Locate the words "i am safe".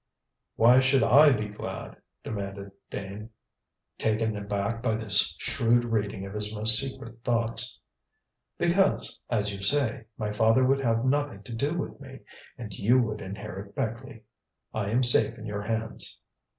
14.73-15.37